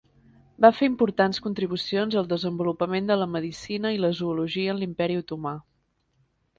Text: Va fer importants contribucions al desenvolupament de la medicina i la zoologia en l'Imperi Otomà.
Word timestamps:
Va 0.63 0.69
fer 0.77 0.87
importants 0.91 1.39
contribucions 1.49 2.17
al 2.23 2.31
desenvolupament 2.33 3.13
de 3.13 3.21
la 3.23 3.29
medicina 3.37 3.95
i 3.99 4.03
la 4.03 4.13
zoologia 4.23 4.77
en 4.77 4.85
l'Imperi 4.85 5.23
Otomà. 5.25 5.57